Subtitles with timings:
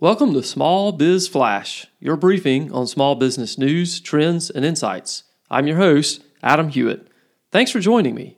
[0.00, 5.22] Welcome to Small Biz Flash, your briefing on small business news, trends, and insights.
[5.48, 7.06] I'm your host, Adam Hewitt.
[7.52, 8.36] Thanks for joining me.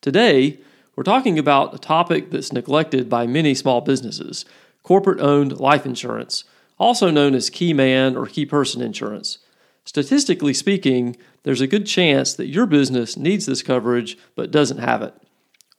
[0.00, 0.60] Today,
[0.94, 4.44] we're talking about a topic that's neglected by many small businesses
[4.84, 6.44] corporate owned life insurance,
[6.78, 9.38] also known as key man or key person insurance.
[9.84, 15.02] Statistically speaking, there's a good chance that your business needs this coverage but doesn't have
[15.02, 15.14] it.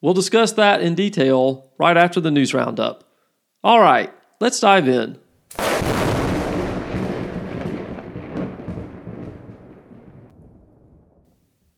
[0.02, 3.06] We'll discuss that in detail right after the news roundup.
[3.64, 4.14] All right,
[4.44, 5.18] let's dive in.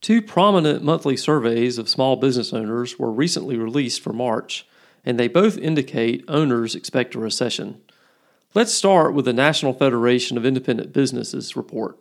[0.01, 4.67] Two prominent monthly surveys of small business owners were recently released for March,
[5.03, 7.81] and they both indicate owners expect a recession.
[8.55, 11.99] Let's start with the National Federation of Independent Businesses report.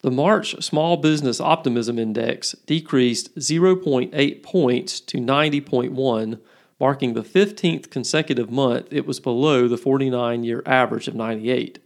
[0.00, 6.40] The March Small Business Optimism Index decreased 0.8 points to 90.1,
[6.80, 11.78] marking the 15th consecutive month it was below the 49 year average of 98.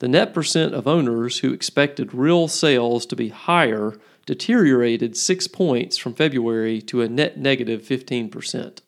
[0.00, 3.94] The net percent of owners who expected real sales to be higher
[4.26, 8.80] deteriorated 6 points from February to a net negative 15%.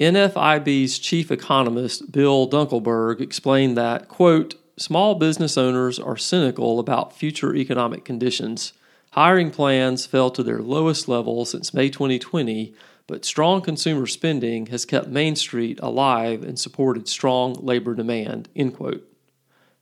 [0.00, 7.54] NFIB's chief economist Bill Dunkelberg explained that, quote, small business owners are cynical about future
[7.54, 8.72] economic conditions.
[9.10, 12.72] Hiring plans fell to their lowest level since May 2020,
[13.10, 18.48] but strong consumer spending has kept Main Street alive and supported strong labor demand.
[18.54, 19.04] End quote.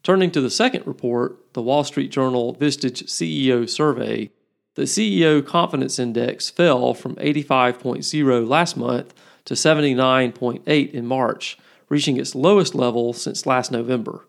[0.02, 4.30] Turning to the second report, the Wall Street Journal Vistage CEO survey,
[4.76, 9.12] the CEO confidence index fell from 85.0 last month
[9.44, 11.58] to 79.8 in March,
[11.90, 14.26] reaching its lowest level since last November.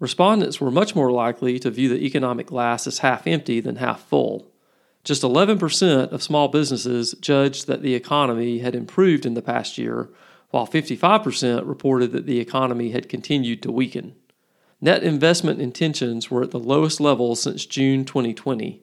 [0.00, 4.00] Respondents were much more likely to view the economic glass as half empty than half
[4.00, 4.50] full.
[5.06, 10.10] Just 11% of small businesses judged that the economy had improved in the past year,
[10.50, 14.16] while 55% reported that the economy had continued to weaken.
[14.80, 18.82] Net investment intentions were at the lowest level since June 2020.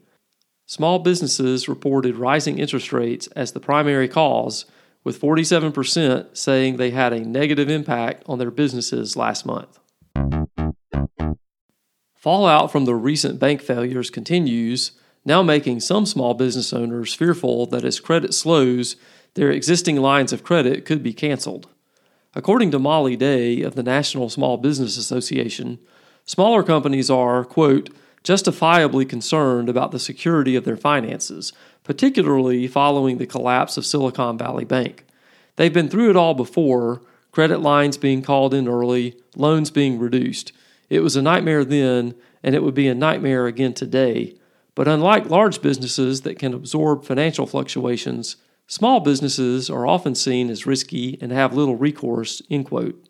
[0.65, 4.63] Small businesses reported rising interest rates as the primary cause,
[5.03, 9.77] with 47% saying they had a negative impact on their businesses last month.
[12.15, 14.93] Fallout from the recent bank failures continues,
[15.25, 18.95] now making some small business owners fearful that as credit slows,
[19.35, 21.67] their existing lines of credit could be canceled.
[22.35, 25.79] According to Molly Day of the National Small Business Association,
[26.25, 27.89] smaller companies are, quote,
[28.23, 31.53] justifiably concerned about the security of their finances,
[31.83, 35.05] particularly following the collapse of Silicon Valley Bank.
[35.57, 37.01] They've been through it all before
[37.31, 40.53] credit lines being called in early, loans being reduced.
[40.89, 44.35] It was a nightmare then, and it would be a nightmare again today.
[44.75, 50.65] But unlike large businesses that can absorb financial fluctuations, Small businesses are often seen as
[50.65, 52.41] risky and have little recourse.
[52.49, 53.09] End quote.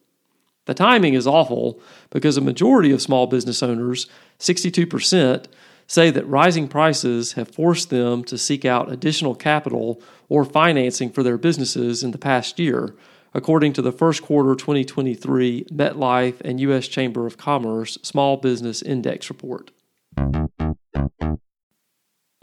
[0.65, 1.79] The timing is awful
[2.09, 4.07] because a majority of small business owners,
[4.39, 5.45] 62%,
[5.85, 11.21] say that rising prices have forced them to seek out additional capital or financing for
[11.21, 12.95] their businesses in the past year,
[13.33, 16.87] according to the first quarter 2023 MetLife and U.S.
[16.87, 19.71] Chamber of Commerce Small Business Index report.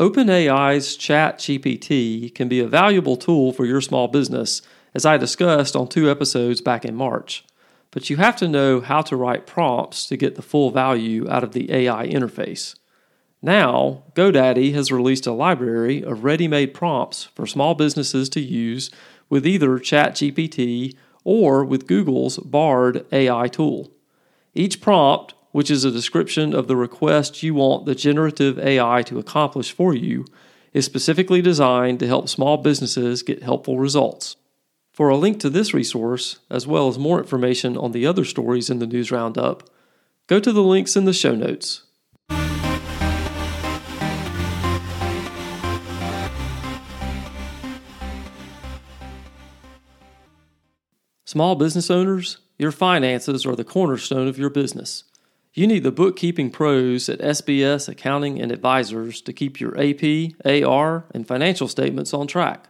[0.01, 4.63] OpenAI's ChatGPT can be a valuable tool for your small business,
[4.95, 7.45] as I discussed on two episodes back in March.
[7.91, 11.45] But you have to know how to write prompts to get the full value out
[11.45, 12.77] of the AI interface.
[13.43, 18.91] Now, GoDaddy has released a library of ready made prompts for small businesses to use
[19.29, 23.91] with either ChatGPT or with Google's Bard AI tool.
[24.55, 29.19] Each prompt which is a description of the request you want the generative AI to
[29.19, 30.25] accomplish for you,
[30.73, 34.37] is specifically designed to help small businesses get helpful results.
[34.93, 38.71] For a link to this resource, as well as more information on the other stories
[38.71, 39.69] in the News Roundup,
[40.27, 41.85] go to the links in the show notes.
[51.25, 55.05] Small business owners, your finances are the cornerstone of your business.
[55.53, 61.07] You need the bookkeeping pros at SBS Accounting and Advisors to keep your AP, AR,
[61.13, 62.69] and financial statements on track.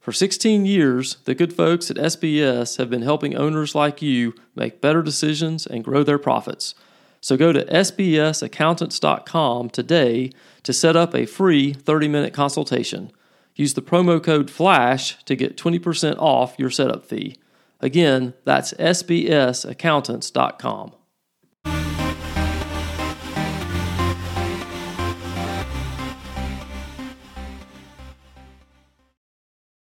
[0.00, 4.80] For 16 years, the good folks at SBS have been helping owners like you make
[4.80, 6.74] better decisions and grow their profits.
[7.20, 10.30] So go to sbsaccountants.com today
[10.62, 13.12] to set up a free 30 minute consultation.
[13.54, 17.36] Use the promo code FLASH to get 20% off your setup fee.
[17.80, 20.92] Again, that's sbsaccountants.com.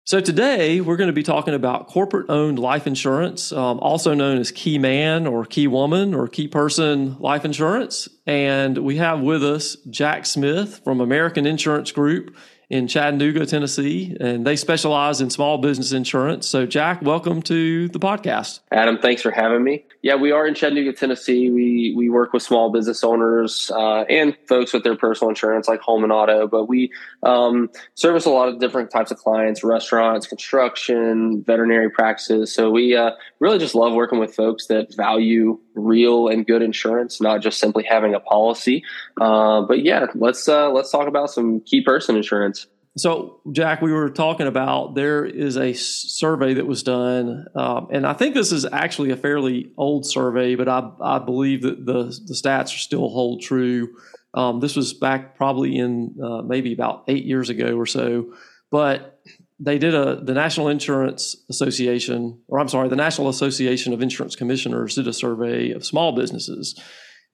[0.08, 4.38] So, today we're going to be talking about corporate owned life insurance, um, also known
[4.38, 8.08] as Key Man or Key Woman or Key Person Life Insurance.
[8.26, 12.38] And we have with us Jack Smith from American Insurance Group
[12.70, 16.48] in Chattanooga, Tennessee, and they specialize in small business insurance.
[16.48, 18.60] So, Jack, welcome to the podcast.
[18.72, 19.86] Adam, thanks for having me.
[20.02, 21.50] Yeah, we are in Chattanooga, Tennessee.
[21.50, 25.80] We we work with small business owners uh, and folks with their personal insurance, like
[25.82, 26.48] home and auto.
[26.48, 26.92] But we
[27.24, 32.54] um, service a lot of different types of clients: restaurants, construction, veterinary practices.
[32.54, 37.22] So we uh, really just love working with folks that value real and good insurance,
[37.22, 38.84] not just simply having a policy.
[39.22, 42.57] Uh, but yeah, let's uh, let's talk about some key person insurance.
[42.98, 48.08] So, Jack, we were talking about there is a survey that was done, um, and
[48.08, 52.04] I think this is actually a fairly old survey, but I, I believe that the,
[52.04, 53.96] the stats still hold true.
[54.34, 58.34] Um, this was back probably in uh, maybe about eight years ago or so,
[58.72, 59.22] but
[59.60, 64.36] they did a the National Insurance Association, or I'm sorry, the National Association of Insurance
[64.36, 66.80] Commissioners did a survey of small businesses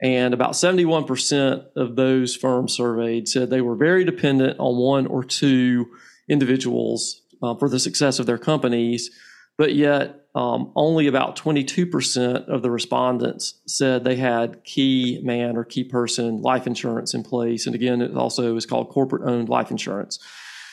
[0.02, 5.24] and about 71% of those firms surveyed said they were very dependent on one or
[5.24, 5.88] two
[6.28, 9.12] individuals uh, for the success of their companies.
[9.58, 15.64] But yet, um, only about 22% of the respondents said they had key man or
[15.64, 17.68] key person life insurance in place.
[17.68, 20.20] And again, it also is called corporate owned life insurance.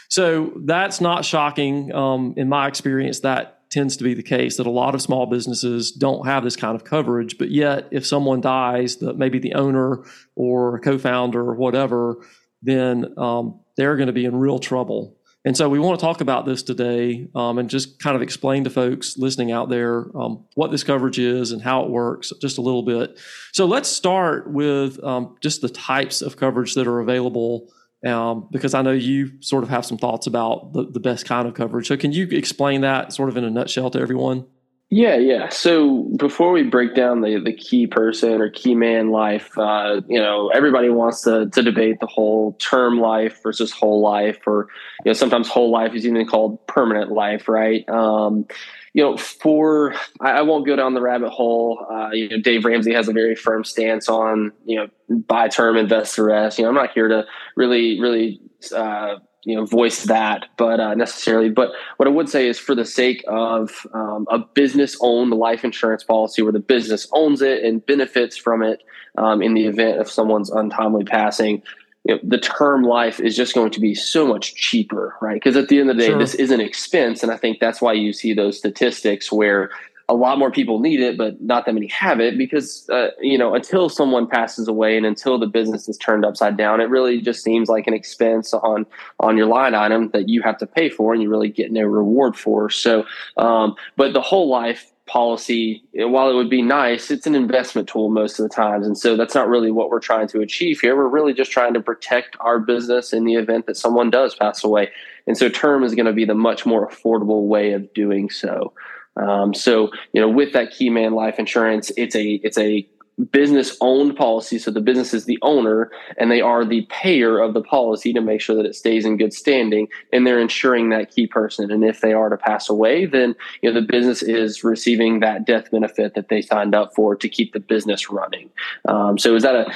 [0.09, 1.95] So that's not shocking.
[1.95, 5.27] Um, in my experience, that tends to be the case that a lot of small
[5.27, 7.39] businesses don't have this kind of coverage.
[7.39, 12.17] But yet, if someone dies, maybe the owner or co-founder or whatever,
[12.63, 15.17] then um, they're going to be in real trouble.
[15.45, 18.65] And so we want to talk about this today um, and just kind of explain
[18.65, 22.59] to folks listening out there um, what this coverage is and how it works just
[22.59, 23.19] a little bit.
[23.53, 27.73] So let's start with um, just the types of coverage that are available
[28.07, 31.47] um, because I know you sort of have some thoughts about the, the best kind
[31.47, 31.89] of coverage.
[31.89, 34.47] So, can you explain that sort of in a nutshell to everyone?
[34.93, 35.51] Yeah, yeah.
[35.51, 40.19] So before we break down the the key person or key man life, uh, you
[40.19, 44.67] know, everybody wants to to debate the whole term life versus whole life, or
[45.05, 47.89] you know, sometimes whole life is even called permanent life, right?
[47.89, 48.47] Um,
[48.93, 51.87] you know, for I, I, won't go down the rabbit hole.
[51.89, 55.77] Uh, you know, Dave Ramsey has a very firm stance on you know buy term,
[55.77, 56.59] invest the rest.
[56.59, 58.41] You know, I'm not here to really, really.
[58.75, 62.75] Uh, you know voice that but uh, necessarily but what i would say is for
[62.75, 67.65] the sake of um, a business owned life insurance policy where the business owns it
[67.65, 68.83] and benefits from it
[69.19, 71.63] um, in the event of someone's untimely passing
[72.05, 75.35] you know, the term life is just going to be so much cheaper, right?
[75.35, 76.19] Because at the end of the day, sure.
[76.19, 77.23] this is an expense.
[77.23, 79.71] And I think that's why you see those statistics where
[80.11, 83.39] a lot more people need it, but not that many have it because, uh, you
[83.39, 87.21] know, until someone passes away and until the business is turned upside down, it really
[87.21, 88.87] just seems like an expense on,
[89.21, 91.83] on your line item that you have to pay for and you really get no
[91.83, 92.69] reward for.
[92.71, 97.89] So, um, but the whole life policy, while it would be nice, it's an investment
[97.89, 98.89] tool most of the times.
[98.89, 100.97] And so that's not really what we're trying to achieve here.
[100.97, 104.65] We're really just trying to protect our business in the event that someone does pass
[104.65, 104.91] away.
[105.29, 108.73] And so term is going to be the much more affordable way of doing so.
[109.17, 112.89] Um, so, you know, with that key man life insurance, it's a it's a
[113.33, 114.59] business owned policy.
[114.59, 118.21] So the business is the owner and they are the payer of the policy to
[118.21, 121.71] make sure that it stays in good standing and they're insuring that key person.
[121.71, 125.47] And if they are to pass away, then you know the business is receiving that
[125.47, 128.51] death benefit that they signed up for to keep the business running.
[128.89, 129.75] Um, so is that a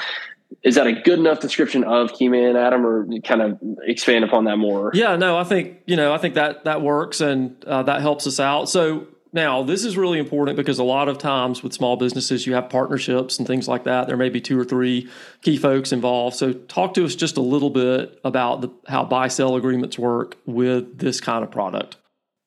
[0.63, 4.57] is that a good enough description of Keyman Adam, or kind of expand upon that
[4.57, 4.91] more?
[4.93, 8.25] Yeah, no, I think you know, I think that that works and uh, that helps
[8.25, 8.69] us out.
[8.69, 12.53] So now, this is really important because a lot of times with small businesses, you
[12.55, 14.07] have partnerships and things like that.
[14.07, 15.09] There may be two or three
[15.41, 16.37] key folks involved.
[16.37, 20.37] So, talk to us just a little bit about the, how buy sell agreements work
[20.45, 21.97] with this kind of product.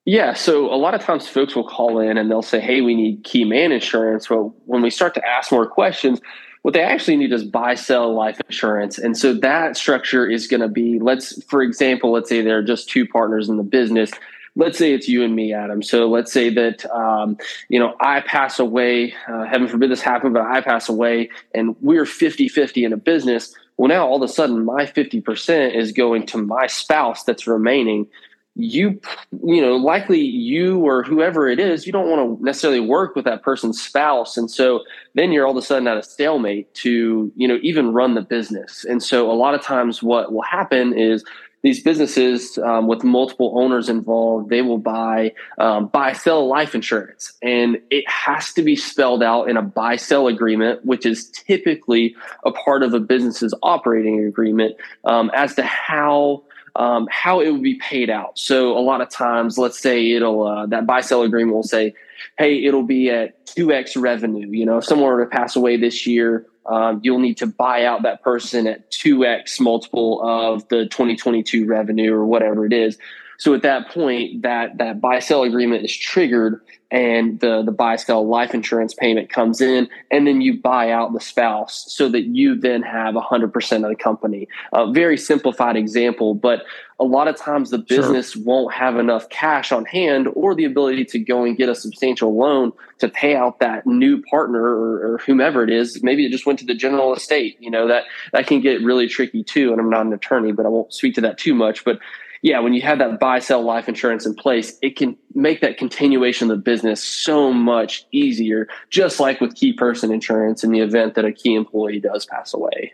[0.06, 2.94] Yeah, so a lot of times folks will call in and they'll say, Hey, we
[2.94, 4.30] need key man insurance.
[4.30, 6.20] Well, when we start to ask more questions,
[6.62, 10.60] what they actually need is buy sell life insurance and so that structure is going
[10.60, 14.10] to be let's for example let's say there are just two partners in the business
[14.58, 15.82] let's say it's you and me, Adam.
[15.82, 17.38] So let's say that um,
[17.70, 19.14] you know I pass away.
[19.26, 23.54] Uh, heaven forbid this happen, but I pass away, and we're 50-50 in a business.
[23.78, 28.08] Well, now all of a sudden, my 50% is going to my spouse that's remaining.
[28.56, 29.00] You,
[29.44, 33.24] you know, likely you or whoever it is, you don't want to necessarily work with
[33.24, 34.36] that person's spouse.
[34.36, 34.82] And so
[35.14, 38.20] then you're all of a sudden at a stalemate to, you know, even run the
[38.20, 38.84] business.
[38.84, 41.24] And so a lot of times what will happen is
[41.62, 47.32] these businesses um, with multiple owners involved, they will buy um, buy sell life insurance,
[47.42, 52.14] and it has to be spelled out in a buy sell agreement, which is typically
[52.44, 56.44] a part of a business's operating agreement um, as to how
[56.76, 58.38] um, how it would be paid out.
[58.38, 61.92] So a lot of times, let's say it'll uh, that buy sell agreement will say,
[62.38, 65.76] "Hey, it'll be at two x revenue." You know, if someone were to pass away
[65.76, 70.84] this year, um, you'll need to buy out that person at 2x multiple of the
[70.86, 72.98] 2022 revenue or whatever it is.
[73.38, 77.94] So at that point, that that buy sell agreement is triggered, and the the buy
[77.94, 82.24] sell life insurance payment comes in, and then you buy out the spouse so that
[82.24, 84.48] you then have 100% of the company.
[84.72, 86.64] A very simplified example, but
[86.98, 88.42] a lot of times the business sure.
[88.42, 92.36] won't have enough cash on hand or the ability to go and get a substantial
[92.36, 96.02] loan to pay out that new partner or, or whomever it is.
[96.02, 97.56] Maybe it just went to the general estate.
[97.60, 98.02] You know that
[98.32, 99.70] that can get really tricky too.
[99.70, 101.84] And I'm not an attorney, but I won't speak to that too much.
[101.84, 102.00] But
[102.42, 105.76] yeah, when you have that buy sell life insurance in place, it can make that
[105.76, 110.80] continuation of the business so much easier, just like with key person insurance in the
[110.80, 112.92] event that a key employee does pass away.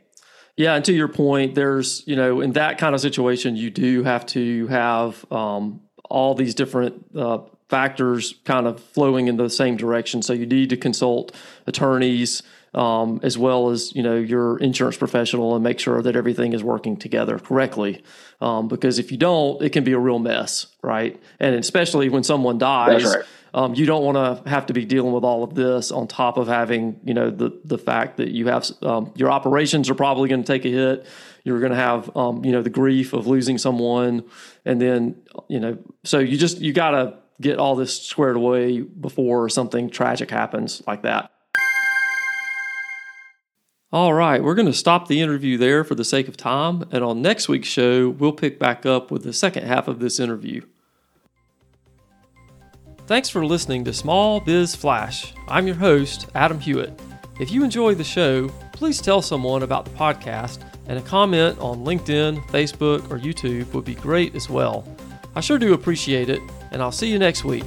[0.56, 4.04] Yeah, and to your point, there's, you know, in that kind of situation, you do
[4.04, 9.76] have to have um, all these different uh, factors kind of flowing in the same
[9.76, 10.22] direction.
[10.22, 11.34] So you need to consult
[11.66, 12.42] attorneys,
[12.74, 16.62] um, as well as you know your insurance professional and make sure that everything is
[16.62, 18.02] working together correctly.
[18.40, 21.20] Um, because if you don't, it can be a real mess, right?
[21.38, 23.24] And especially when someone dies, right.
[23.54, 26.36] um, you don't want to have to be dealing with all of this on top
[26.36, 30.28] of having you know the the fact that you have um, your operations are probably
[30.28, 31.06] going to take a hit.
[31.44, 34.24] You're going to have um, you know the grief of losing someone,
[34.64, 38.80] and then you know so you just you got to get all this squared away
[38.80, 41.30] before something tragic happens like that.
[43.94, 47.04] All right, we're going to stop the interview there for the sake of time, and
[47.04, 50.62] on next week's show, we'll pick back up with the second half of this interview.
[53.06, 55.32] Thanks for listening to Small Biz Flash.
[55.46, 57.00] I'm your host, Adam Hewitt.
[57.38, 61.84] If you enjoy the show, please tell someone about the podcast, and a comment on
[61.84, 64.84] LinkedIn, Facebook, or YouTube would be great as well.
[65.36, 66.40] I sure do appreciate it,
[66.72, 67.62] and I'll see you next week.